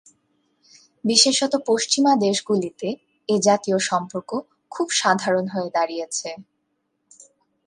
বিশেষত 1.03 1.53
পশ্চিমা 1.67 2.13
দেশগুলিতে 2.17 2.87
এ 3.29 3.35
জাতীয় 3.39 3.77
সম্পর্ক 3.89 4.29
খুব 4.71 4.87
সাধারণ 4.91 5.45
হয়ে 5.47 5.69
দাঁড়িয়েছে। 5.73 6.29